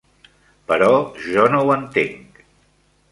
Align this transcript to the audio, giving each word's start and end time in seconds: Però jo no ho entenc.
Però 0.71 0.87
jo 1.27 1.45
no 1.55 1.59
ho 1.65 1.69
entenc. 1.75 2.41